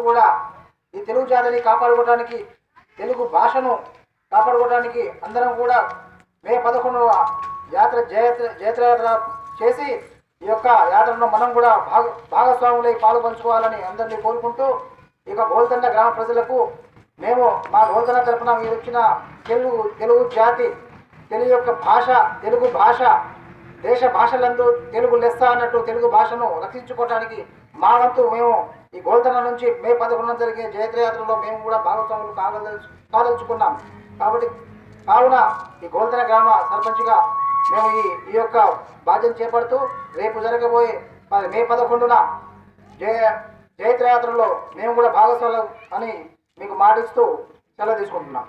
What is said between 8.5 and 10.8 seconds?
జయత్రయాత్ర చేసి ఈ యొక్క